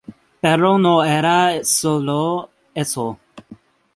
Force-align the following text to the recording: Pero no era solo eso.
Pero 0.41 0.79
no 0.79 1.03
era 1.03 1.63
solo 1.63 2.49
eso. 2.73 3.19